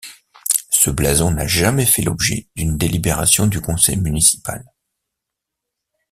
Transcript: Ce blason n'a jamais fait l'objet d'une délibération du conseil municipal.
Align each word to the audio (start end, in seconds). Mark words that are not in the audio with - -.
Ce 0.71 0.89
blason 0.89 1.29
n'a 1.29 1.45
jamais 1.45 1.85
fait 1.85 2.01
l'objet 2.01 2.47
d'une 2.55 2.75
délibération 2.75 3.45
du 3.45 3.61
conseil 3.61 3.97
municipal. 3.97 4.65